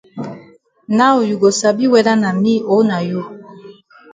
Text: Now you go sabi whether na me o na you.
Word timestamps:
Now 0.87 1.19
you 1.19 1.37
go 1.43 1.49
sabi 1.59 1.85
whether 1.91 2.15
na 2.15 2.31
me 2.41 2.53
o 2.75 2.75
na 2.89 2.97
you. 3.09 3.21